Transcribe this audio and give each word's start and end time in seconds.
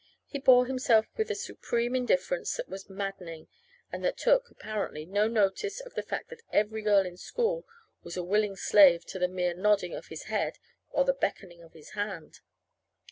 He 0.25 0.39
bore 0.39 0.65
himself 0.65 1.05
with 1.15 1.29
a 1.29 1.35
supreme 1.35 1.95
indifference 1.95 2.57
that 2.57 2.67
was 2.67 2.89
maddening, 2.89 3.47
and 3.91 4.03
that 4.03 4.17
took 4.17 4.49
(apparently) 4.49 5.05
no 5.05 5.27
notice 5.27 5.79
of 5.79 5.93
the 5.93 6.01
fact 6.01 6.31
that 6.31 6.41
every 6.51 6.81
girl 6.81 7.05
in 7.05 7.17
school 7.17 7.67
was 8.01 8.17
a 8.17 8.23
willing 8.23 8.55
slave 8.55 9.05
to 9.05 9.19
the 9.19 9.27
mere 9.27 9.53
nodding 9.53 9.93
of 9.93 10.07
his 10.07 10.23
head 10.23 10.57
or 10.89 11.05
the 11.05 11.13
beckoning 11.13 11.61
of 11.61 11.73
his 11.73 11.91
hand. 11.91 12.39